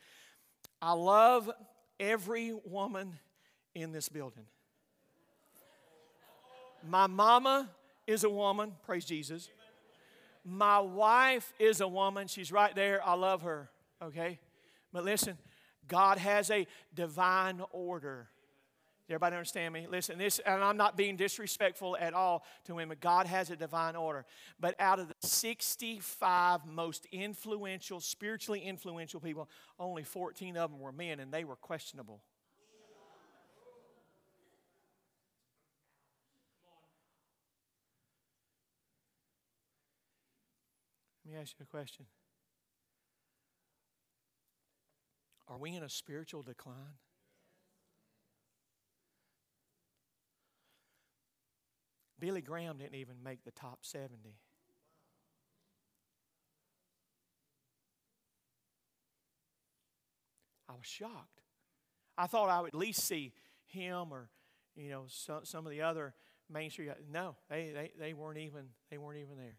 [0.83, 1.51] I love
[1.99, 3.19] every woman
[3.75, 4.45] in this building.
[6.87, 7.71] My mama
[8.11, 8.73] is a woman.
[8.85, 9.49] Praise Jesus.
[10.45, 12.27] My wife is a woman.
[12.27, 13.01] She's right there.
[13.07, 13.71] I love her.
[14.03, 14.39] Okay?
[14.93, 15.39] But listen,
[15.87, 18.29] God has a divine order.
[19.09, 19.89] Everybody understand me?
[19.91, 22.97] Listen, this, and I'm not being disrespectful at all to women.
[23.01, 24.25] God has a divine order.
[24.61, 29.49] But out of the 65 most influential, spiritually influential people,
[29.81, 32.23] only 14 of them were men, and they were questionable.
[41.31, 42.07] Let me ask you a question.
[45.47, 46.75] Are we in a spiritual decline?
[52.19, 54.11] Billy Graham didn't even make the top 70.
[60.69, 61.43] I was shocked.
[62.19, 63.33] I thought I would at least see
[63.67, 64.31] him or,
[64.75, 66.13] you know, some, some of the other
[66.53, 66.91] mainstream.
[67.09, 69.59] No, they, they, they weren't even they weren't even there.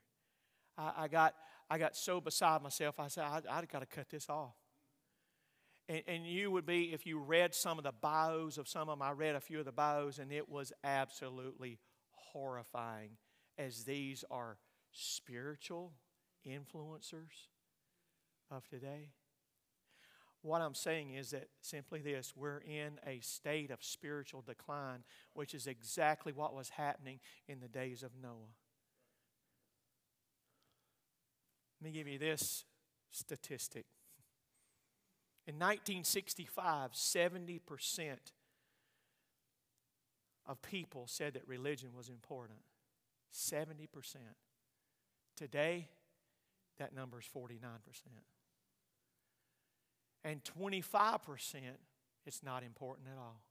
[0.77, 1.33] I, I got
[1.71, 4.57] I got so beside myself, I said, I, got to cut this off.
[5.87, 8.99] And, and, you would be, if you read some of the bios of some of
[8.99, 11.79] them, I read a few of the bios, and it was absolutely
[12.33, 13.11] horrifying
[13.57, 14.57] as these are
[14.91, 15.93] spiritual
[16.45, 17.47] influencers
[18.51, 19.11] of today.
[20.41, 25.05] What I'm saying is that simply this we're in a state of spiritual decline,
[25.35, 28.55] which is exactly what was happening in the days of Noah.
[31.81, 32.65] Let me give you this
[33.09, 33.85] statistic.
[35.47, 37.59] In 1965, 70%
[40.45, 42.59] of people said that religion was important.
[43.33, 43.87] 70%.
[45.35, 45.87] Today,
[46.77, 47.55] that number is 49%.
[50.23, 51.57] And 25%,
[52.27, 53.41] it's not important at all.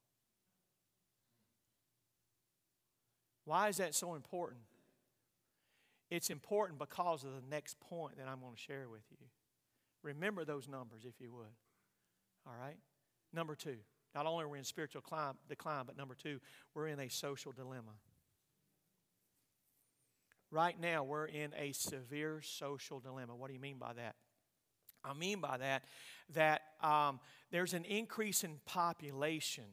[3.44, 4.60] Why is that so important?
[6.10, 9.26] It's important because of the next point that I'm going to share with you.
[10.02, 11.54] Remember those numbers if you would.
[12.46, 12.76] All right?
[13.32, 13.76] Number two,
[14.14, 16.40] not only are we in spiritual climb, decline, but number two,
[16.74, 17.92] we're in a social dilemma.
[20.50, 23.36] Right now, we're in a severe social dilemma.
[23.36, 24.16] What do you mean by that?
[25.04, 25.84] I mean by that
[26.34, 27.20] that um,
[27.50, 29.64] there's an increase in population.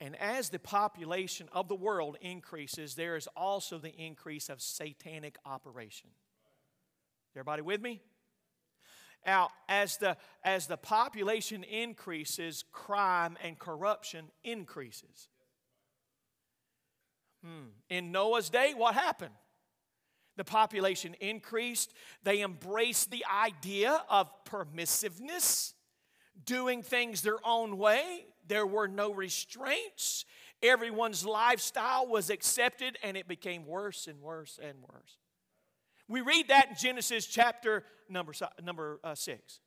[0.00, 5.36] And as the population of the world increases, there is also the increase of satanic
[5.44, 6.10] operation.
[7.34, 8.00] Everybody with me?
[9.26, 15.28] Now, as the, as the population increases, crime and corruption increases.
[17.44, 17.68] Hmm.
[17.90, 19.34] In Noah's day, what happened?
[20.36, 21.92] The population increased.
[22.22, 25.74] They embraced the idea of permissiveness,
[26.44, 28.26] doing things their own way.
[28.48, 30.24] There were no restraints.
[30.62, 35.18] Everyone's lifestyle was accepted, and it became worse and worse and worse.
[36.08, 38.32] We read that in Genesis chapter number,
[38.62, 39.60] number uh, 6.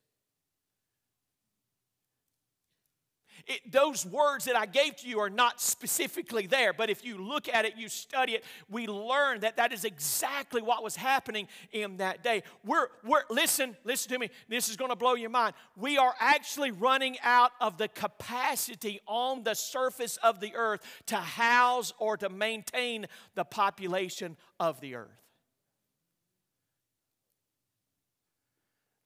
[3.48, 7.18] It, those words that I gave to you are not specifically there, but if you
[7.18, 11.48] look at it, you study it, we learn that that is exactly what was happening
[11.72, 12.44] in that day.
[12.66, 14.30] We're, we're listen, listen to me.
[14.48, 15.54] This is going to blow your mind.
[15.76, 21.18] We are actually running out of the capacity on the surface of the earth to
[21.18, 25.10] house or to maintain the population of the earth.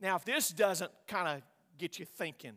[0.02, 1.42] Now, if this doesn't kind of
[1.78, 2.54] get you thinking,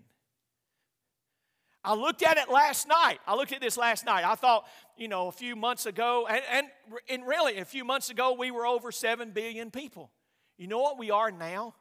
[1.88, 3.18] I looked at it last night.
[3.26, 4.22] I looked at this last night.
[4.22, 4.66] I thought,
[4.98, 6.66] you know, a few months ago, and, and,
[7.08, 10.10] and really, a few months ago, we were over 7 billion people.
[10.58, 11.74] You know what we are now?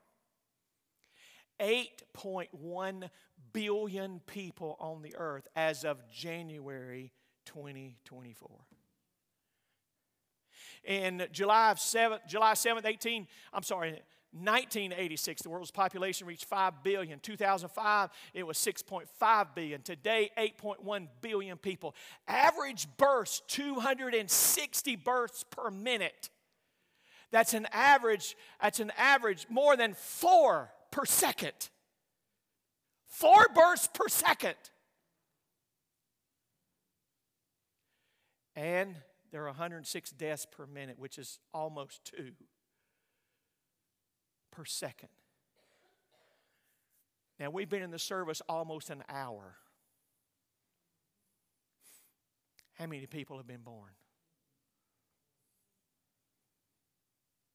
[1.59, 3.09] 8.1
[3.51, 7.11] billion people on the earth as of January
[7.45, 8.49] 2024.
[10.85, 13.99] In July 7th, July 7th, 18, I'm sorry,
[14.33, 17.19] 1986, the world's population reached 5 billion.
[17.19, 19.81] 2005, it was 6.5 billion.
[19.81, 21.95] Today, 8.1 billion people.
[22.27, 26.29] Average births, 260 births per minute.
[27.31, 31.69] That's an average, that's an average more than four per second.
[33.07, 34.55] Four births per second.
[38.55, 38.95] And
[39.31, 42.31] there are 106 deaths per minute, which is almost two
[44.57, 45.09] per second.
[47.39, 49.55] Now, we've been in the service almost an hour.
[52.73, 53.91] How many people have been born?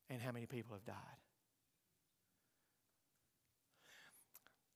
[0.09, 0.95] And how many people have died?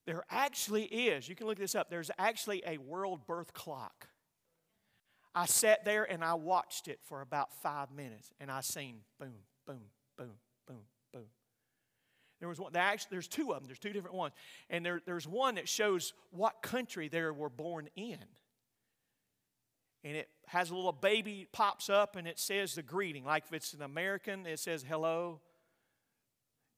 [0.05, 4.07] There actually is, you can look this up, there's actually a world birth clock.
[5.33, 9.33] I sat there and I watched it for about five minutes and I seen boom,
[9.65, 9.79] boom,
[10.17, 10.46] boom, boom, boom.
[12.39, 14.33] There was one, there's two of them, there's two different ones.
[14.69, 18.19] And there, there's one that shows what country they were born in.
[20.03, 23.25] And it has a little baby pops up and it says the greeting.
[23.25, 25.41] Like if it's an American, it says hello.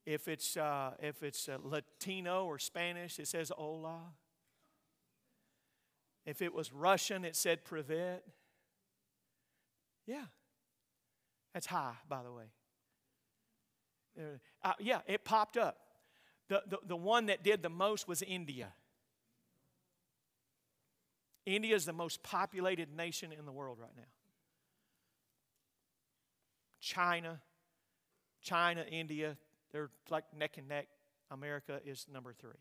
[0.05, 3.99] If it's, uh, if it's Latino or Spanish, it says hola.
[6.25, 8.23] If it was Russian, it said privet.
[10.07, 10.25] Yeah.
[11.53, 12.45] That's high, by the way.
[14.63, 15.77] Uh, yeah, it popped up.
[16.47, 18.73] The, the, the one that did the most was India.
[21.45, 24.03] India is the most populated nation in the world right now.
[26.79, 27.41] China,
[28.41, 29.37] China, India,
[29.71, 30.87] they're like neck and neck.
[31.31, 32.51] America is number three.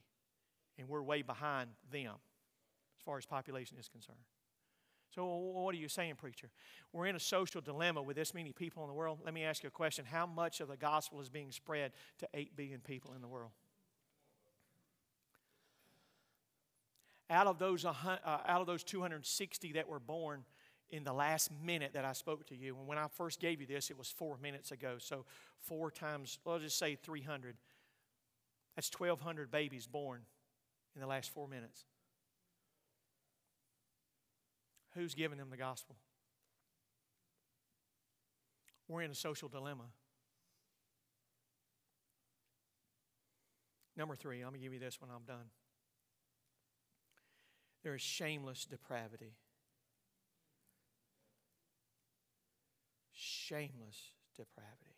[0.79, 4.19] And we're way behind them as far as population is concerned.
[5.19, 6.49] So, what are you saying, preacher?
[6.93, 9.19] We're in a social dilemma with this many people in the world.
[9.25, 12.29] Let me ask you a question How much of the gospel is being spread to
[12.33, 13.51] 8 billion people in the world?
[17.29, 17.93] Out of those, uh,
[18.25, 20.45] out of those 260 that were born
[20.89, 23.67] in the last minute that I spoke to you, and when I first gave you
[23.67, 24.99] this, it was four minutes ago.
[25.01, 25.25] So,
[25.59, 27.57] four times, let's just say 300.
[28.77, 30.21] That's 1,200 babies born
[30.95, 31.87] in the last four minutes.
[34.99, 35.95] Who's giving them the gospel?
[38.89, 39.85] We're in a social dilemma.
[43.97, 45.51] Number three, I'm going to give you this when I'm done.
[47.85, 49.37] There is shameless depravity.
[53.13, 54.98] Shameless depravity.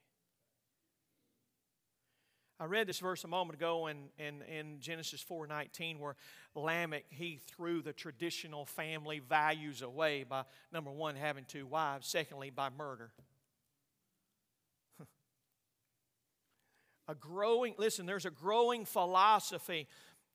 [2.61, 6.15] I read this verse a moment ago in, in, in Genesis 4.19 where
[6.55, 12.51] Lamech, he threw the traditional family values away by, number one, having two wives, secondly,
[12.51, 13.13] by murder.
[17.09, 19.89] a growing, listen, there's a growing philosophy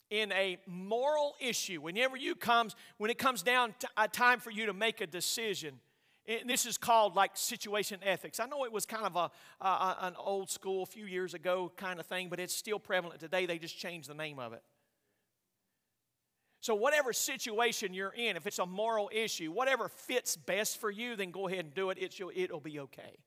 [0.09, 1.80] in a moral issue.
[1.80, 5.05] Whenever you comes, when it comes down to a time for you to make a
[5.05, 5.80] decision,
[6.28, 8.39] and this is called like situation ethics.
[8.39, 11.99] I know it was kind of a, an old school, a few years ago kind
[11.99, 13.45] of thing, but it's still prevalent today.
[13.45, 14.63] They just changed the name of it.
[16.61, 21.15] So, whatever situation you're in, if it's a moral issue, whatever fits best for you,
[21.15, 21.99] then go ahead and do it.
[21.99, 23.19] It shall, it'll be okay.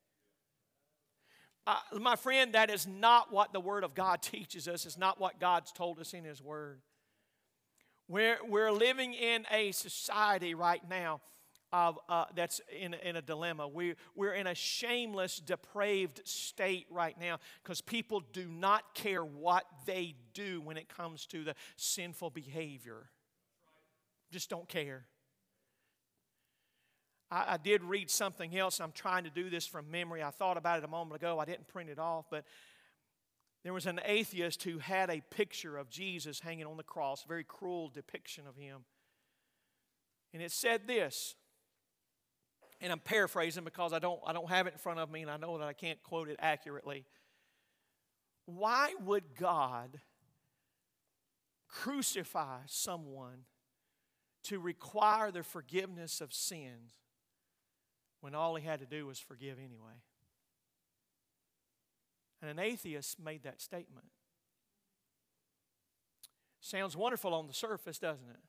[1.65, 4.87] Uh, my friend, that is not what the Word of God teaches us.
[4.87, 6.81] It's not what God's told us in His Word.
[8.09, 11.21] We're, we're living in a society right now
[11.73, 13.69] of, uh, that's in, in a dilemma.
[13.69, 19.65] We, we're in a shameless, depraved state right now because people do not care what
[19.87, 23.11] they do when it comes to the sinful behavior.
[24.31, 25.05] Just don't care.
[27.31, 28.81] I, I did read something else.
[28.81, 30.23] I'm trying to do this from memory.
[30.23, 31.39] I thought about it a moment ago.
[31.39, 32.45] I didn't print it off, but
[33.65, 37.29] there was an atheist who had a picture of Jesus hanging on the cross, a
[37.29, 38.85] very cruel depiction of him.
[40.33, 41.35] And it said this
[42.81, 45.31] and I'm paraphrasing because I don't, I don't have it in front of me and
[45.31, 47.05] I know that I can't quote it accurately.
[48.47, 50.01] Why would God
[51.69, 53.45] crucify someone
[54.45, 56.93] to require the forgiveness of sins
[58.21, 60.03] when all he had to do was forgive anyway?
[62.41, 64.07] And an atheist made that statement.
[66.61, 68.41] Sounds wonderful on the surface, doesn't it?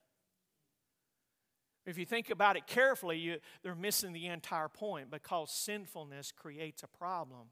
[1.90, 6.84] If you think about it carefully, you, they're missing the entire point because sinfulness creates
[6.84, 7.48] a problem.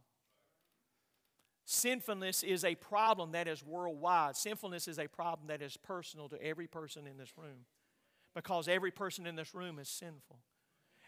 [1.65, 4.37] Sinfulness is a problem that is worldwide.
[4.37, 7.65] Sinfulness is a problem that is personal to every person in this room
[8.35, 10.37] because every person in this room is sinful.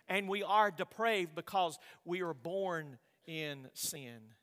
[0.07, 4.33] And we are depraved because we are born in sin.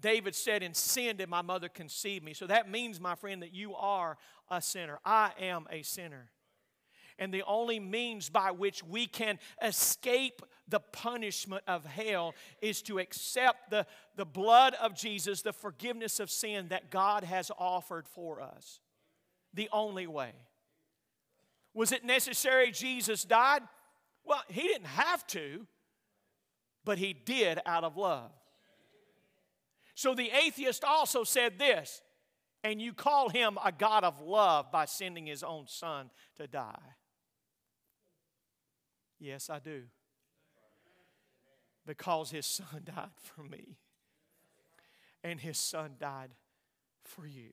[0.00, 2.34] David said, In sin did my mother conceive me.
[2.34, 4.18] So that means, my friend, that you are
[4.50, 4.98] a sinner.
[5.04, 6.31] I am a sinner.
[7.18, 12.98] And the only means by which we can escape the punishment of hell is to
[12.98, 13.86] accept the,
[14.16, 18.80] the blood of Jesus, the forgiveness of sin that God has offered for us.
[19.54, 20.32] The only way.
[21.74, 23.62] Was it necessary Jesus died?
[24.24, 25.66] Well, he didn't have to,
[26.84, 28.30] but he did out of love.
[29.94, 32.02] So the atheist also said this,
[32.64, 36.78] and you call him a God of love by sending his own son to die.
[39.22, 39.84] Yes, I do.
[41.86, 43.76] Because his son died for me.
[45.22, 46.30] And his son died
[47.04, 47.50] for you.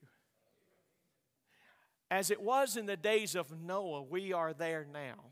[2.10, 5.26] As it was in the days of Noah, we are there now.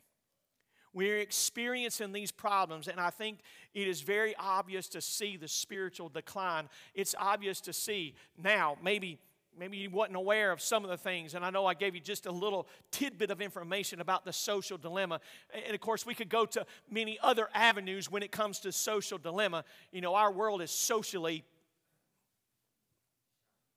[0.93, 3.39] We're experiencing these problems, and I think
[3.73, 6.69] it is very obvious to see the spiritual decline.
[6.93, 9.19] It's obvious to see now, maybe
[9.57, 12.01] maybe you wasn't aware of some of the things and i know i gave you
[12.01, 15.19] just a little tidbit of information about the social dilemma.
[15.65, 19.17] And of course we could go to many other avenues when it comes to social
[19.17, 19.63] dilemma.
[19.91, 21.43] You know our world is socially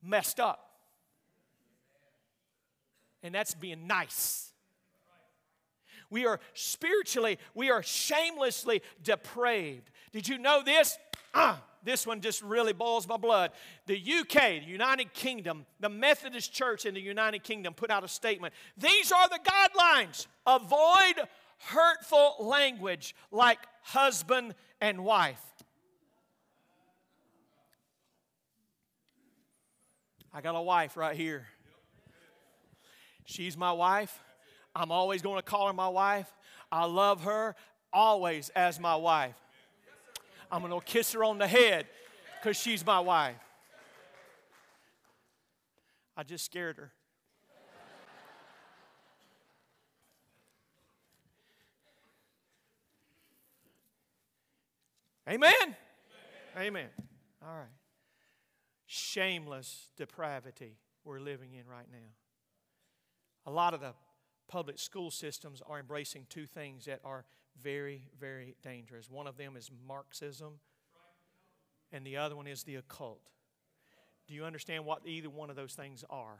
[0.03, 0.67] messed up.
[3.23, 4.53] And that's being nice.
[6.09, 9.91] We are spiritually we are shamelessly depraved.
[10.13, 10.99] Did you know this?
[11.35, 13.53] Ah this one just really boils my blood.
[13.87, 18.09] The UK, the United Kingdom, the Methodist Church in the United Kingdom put out a
[18.09, 18.55] statement.
[18.77, 20.27] These are the guidelines.
[20.47, 21.27] Avoid
[21.59, 25.41] hurtful language like husband and wife.
[30.33, 31.47] I got a wife right here.
[33.25, 34.19] She's my wife.
[34.75, 36.33] I'm always going to call her my wife.
[36.71, 37.57] I love her
[37.93, 39.35] always as my wife.
[40.53, 41.87] I'm going to kiss her on the head
[42.41, 43.37] because she's my wife.
[46.17, 46.93] I just scared her.
[55.29, 55.53] Amen?
[55.63, 55.77] Amen?
[56.59, 56.89] Amen.
[57.43, 57.67] All right.
[58.87, 62.09] Shameless depravity we're living in right now.
[63.47, 63.95] A lot of the
[64.49, 67.25] public school systems are embracing two things that are
[67.63, 69.11] very, very dangerous.
[69.11, 70.61] One of them is Marxism,
[71.93, 73.21] and the other one is the occult.
[74.27, 76.39] Do you understand what either one of those things are?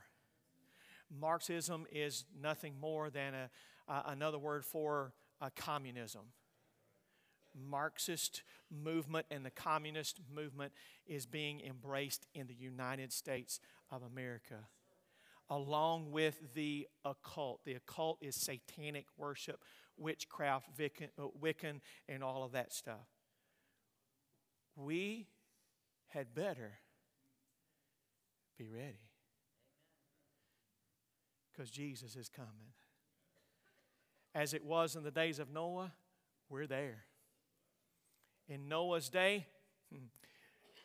[1.11, 3.51] Marxism is nothing more than a,
[3.89, 6.23] uh, another word for uh, communism.
[7.53, 10.73] Marxist movement and the communist movement
[11.07, 13.59] is being embraced in the United States
[13.91, 14.69] of America,
[15.49, 17.65] along with the occult.
[17.65, 19.65] The occult is satanic worship,
[20.01, 21.79] witchcraft, Wiccan, uh,
[22.09, 23.07] and all of that stuff.
[24.77, 25.27] We
[26.09, 26.73] had better
[28.59, 29.11] be ready
[31.53, 32.73] because Jesus is coming.
[34.35, 35.93] As it was in the days of Noah,
[36.49, 37.05] we're there.
[38.49, 39.47] In Noah's day,
[39.93, 40.07] hmm,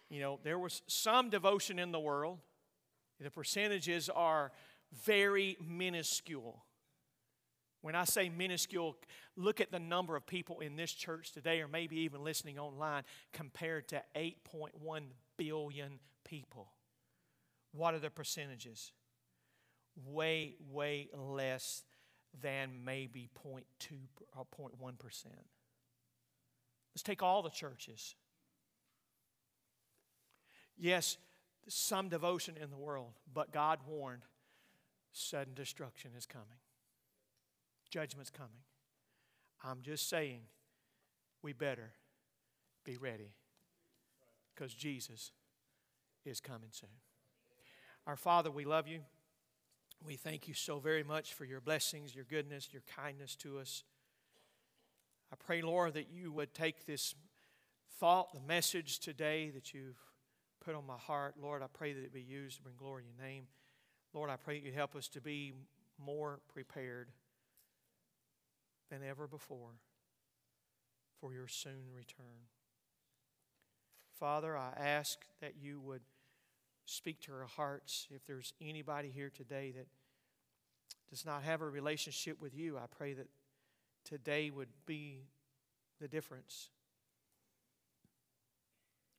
[0.10, 2.40] you know, there was some devotion in the world.
[3.20, 4.52] The percentages are
[5.06, 6.64] very minuscule.
[7.86, 8.98] When I say minuscule,
[9.38, 13.04] look at the number of people in this church today, or maybe even listening online,
[13.32, 14.72] compared to 8.1
[15.38, 16.72] billion people.
[17.74, 18.92] What are the percentages?
[20.04, 21.84] Way, way less
[22.42, 23.62] than maybe 0.2
[24.36, 25.26] uh, or 0.1%.
[26.96, 28.16] Let's take all the churches.
[30.76, 31.20] Yes,
[31.68, 34.24] some devotion in the world, but God warned
[35.12, 36.58] sudden destruction is coming,
[37.96, 38.60] judgment's coming.
[39.64, 40.42] I'm just saying
[41.42, 41.94] we better
[42.84, 43.32] be ready
[44.54, 45.32] because Jesus
[46.26, 46.90] is coming soon.
[48.06, 49.00] Our Father, we love you.
[50.06, 53.86] We thank you so very much for your blessings, your goodness, your kindness to us.
[55.32, 57.16] I pray, Lord, that you would take this
[57.98, 60.02] thought, the message today that you've
[60.60, 61.36] put on my heart.
[61.42, 63.46] Lord, I pray that it be used to bring glory to your name.
[64.14, 65.54] Lord, I pray that you help us to be
[65.98, 67.08] more prepared
[68.90, 69.80] than ever before
[71.20, 72.48] for your soon return.
[74.20, 76.02] Father, I ask that you would
[76.86, 78.08] speak to our hearts.
[78.12, 79.88] If there's anybody here today that
[81.10, 83.28] does not have a relationship with you, I pray that
[84.04, 85.26] today would be
[86.00, 86.70] the difference.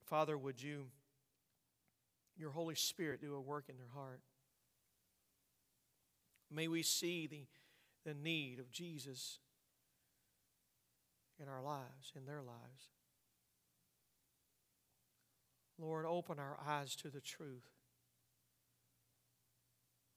[0.04, 0.86] Father, would you,
[2.38, 4.20] your Holy Spirit, do a work in their heart?
[6.50, 7.44] May we see the,
[8.04, 9.40] the need of Jesus
[11.40, 12.90] in our lives, in their lives.
[15.78, 17.68] Lord, open our eyes to the truth.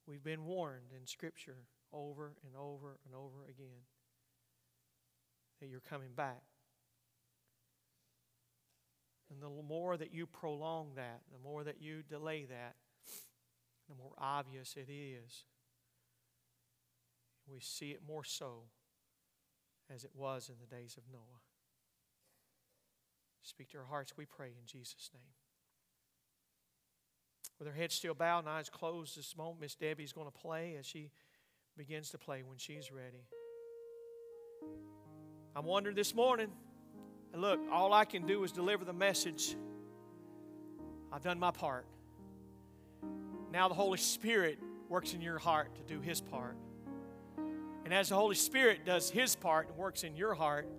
[0.07, 3.83] We've been warned in Scripture over and over and over again
[5.59, 6.41] that you're coming back.
[9.29, 12.75] And the more that you prolong that, the more that you delay that,
[13.87, 15.45] the more obvious it is.
[17.47, 18.63] We see it more so
[19.93, 21.41] as it was in the days of Noah.
[23.41, 25.23] Speak to our hearts, we pray in Jesus' name.
[27.57, 30.75] With her head still bowed and eyes closed this moment, Miss Debbie's going to play
[30.79, 31.11] as she
[31.77, 33.25] begins to play when she's ready.
[35.55, 36.49] I'm wondering this morning,
[37.33, 39.55] and look, all I can do is deliver the message.
[41.11, 41.85] I've done my part.
[43.51, 46.55] Now the Holy Spirit works in your heart to do His part.
[47.89, 50.69] And as the Holy Spirit does His part and works in your heart,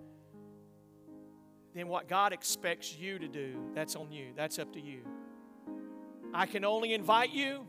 [1.74, 4.26] then what God expects you to do, that's on you.
[4.36, 5.00] That's up to you.
[6.32, 7.66] I can only invite you.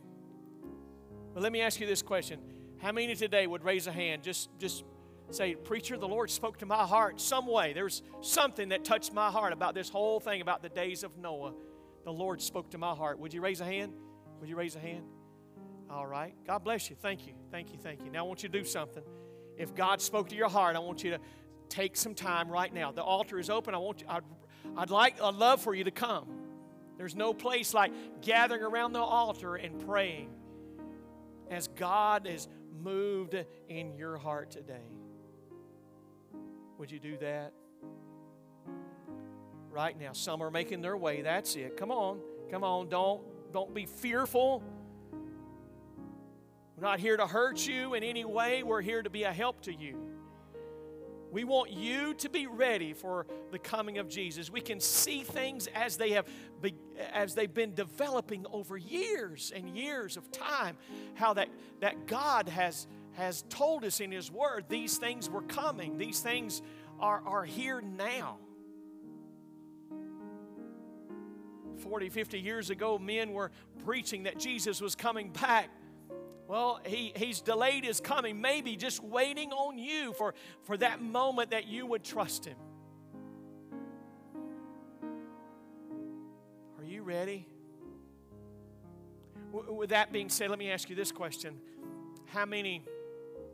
[1.33, 2.39] But let me ask you this question.
[2.83, 4.21] How many today would raise a hand?
[4.21, 4.83] Just, just
[5.31, 7.73] say, Preacher, the Lord spoke to my heart some way.
[7.73, 11.53] There's something that touched my heart about this whole thing about the days of Noah.
[12.03, 13.17] The Lord spoke to my heart.
[13.17, 13.93] Would you raise a hand?
[14.39, 15.05] Would you raise a hand?
[15.89, 16.35] All right.
[16.45, 16.95] God bless you.
[16.95, 17.33] Thank you.
[17.49, 17.79] Thank you.
[17.79, 18.11] Thank you.
[18.11, 19.01] Now I want you to do something.
[19.61, 21.19] If God spoke to your heart, I want you to
[21.69, 22.91] take some time right now.
[22.91, 23.75] The altar is open.
[23.75, 24.23] I want you, I'd,
[24.75, 26.27] I'd like, I'd love for you to come.
[26.97, 27.91] There's no place like
[28.21, 30.31] gathering around the altar and praying
[31.51, 32.47] as God is
[32.81, 33.35] moved
[33.69, 34.89] in your heart today.
[36.79, 37.53] Would you do that?
[39.69, 41.21] Right now, some are making their way.
[41.21, 41.77] That's it.
[41.77, 42.19] Come on.
[42.49, 42.89] Come on.
[42.89, 43.21] Don't,
[43.53, 44.63] don't be fearful.
[46.81, 48.63] We're not here to hurt you in any way.
[48.63, 49.99] We're here to be a help to you.
[51.31, 54.49] We want you to be ready for the coming of Jesus.
[54.49, 56.25] We can see things as they have
[56.59, 56.73] be,
[57.13, 60.75] as they've been developing over years and years of time,
[61.13, 61.49] how that,
[61.81, 66.63] that God has, has told us in His Word these things were coming, these things
[66.99, 68.39] are, are here now.
[71.77, 73.51] 40, 50 years ago, men were
[73.85, 75.69] preaching that Jesus was coming back.
[76.51, 80.33] Well, he, he's delayed his coming, maybe just waiting on you for,
[80.63, 82.57] for that moment that you would trust him.
[86.77, 87.47] Are you ready?
[89.53, 91.57] W- with that being said, let me ask you this question
[92.25, 92.83] How many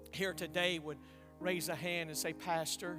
[0.09, 0.97] here today would
[1.39, 2.97] raise a hand and say, Pastor,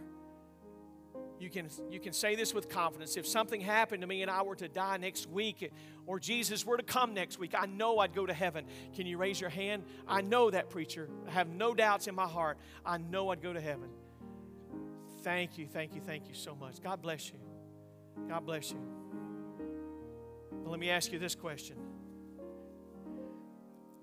[1.40, 3.16] you can, you can say this with confidence.
[3.16, 5.70] If something happened to me and I were to die next week,
[6.06, 8.64] or Jesus were to come next week, I know I'd go to heaven.
[8.94, 9.84] Can you raise your hand?
[10.06, 11.08] I know that, preacher.
[11.28, 12.58] I have no doubts in my heart.
[12.84, 13.90] I know I'd go to heaven.
[15.22, 16.80] Thank you, thank you, thank you so much.
[16.82, 17.38] God bless you.
[18.28, 18.80] God bless you.
[20.64, 21.76] Let me ask you this question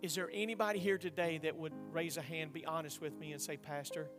[0.02, 3.42] Is there anybody here today that would raise a hand, be honest with me, and
[3.42, 4.10] say, Pastor,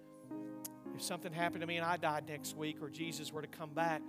[0.96, 3.70] if something happened to me and I died next week or Jesus were to come
[3.70, 4.00] back,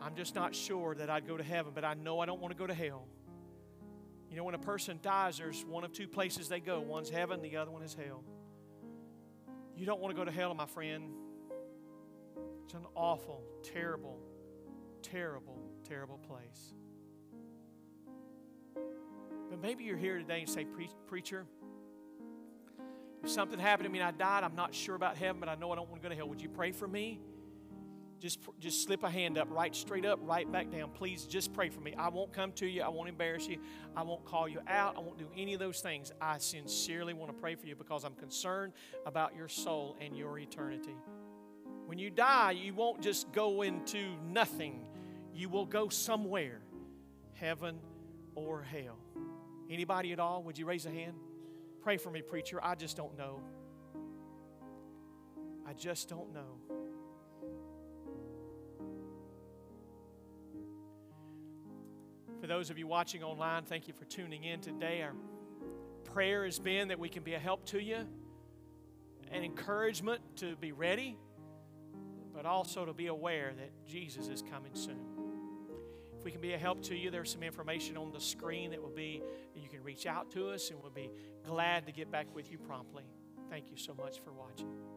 [0.00, 2.52] I'm just not sure that I'd go to heaven, but I know I don't want
[2.52, 3.06] to go to hell.
[4.30, 7.42] You know, when a person dies, there's one of two places they go one's heaven,
[7.42, 8.22] the other one is hell.
[9.76, 11.10] You don't want to go to hell, my friend.
[12.64, 14.20] It's an awful, terrible,
[15.02, 15.58] terrible,
[15.88, 16.72] terrible place.
[19.50, 20.66] But maybe you're here today and say,
[21.08, 21.46] Preacher,
[23.22, 25.54] if something happened to me and I died, I'm not sure about heaven, but I
[25.54, 26.28] know I don't want to go to hell.
[26.28, 27.20] Would you pray for me?
[28.20, 30.90] Just, just slip a hand up, right straight up, right back down.
[30.90, 31.92] Please just pray for me.
[31.98, 32.82] I won't come to you.
[32.82, 33.58] I won't embarrass you.
[33.96, 34.96] I won't call you out.
[34.96, 36.12] I won't do any of those things.
[36.20, 38.74] I sincerely want to pray for you because I'm concerned
[39.06, 40.94] about your soul and your eternity.
[41.86, 44.84] When you die, you won't just go into nothing,
[45.34, 46.60] you will go somewhere
[47.34, 47.80] heaven
[48.36, 48.98] or hell.
[49.68, 50.44] Anybody at all?
[50.44, 51.14] Would you raise a hand?
[51.82, 52.60] Pray for me, preacher.
[52.62, 53.40] I just don't know.
[55.66, 56.60] I just don't know.
[62.40, 65.02] For those of you watching online, thank you for tuning in today.
[65.02, 65.14] Our
[66.04, 68.06] prayer has been that we can be a help to you,
[69.32, 71.16] an encouragement to be ready,
[72.32, 75.00] but also to be aware that Jesus is coming soon.
[76.16, 78.80] If we can be a help to you, there's some information on the screen that
[78.80, 79.20] will be,
[79.56, 81.10] you can reach out to us and we'll be
[81.46, 83.04] glad to get back with you promptly.
[83.50, 84.91] Thank you so much for watching.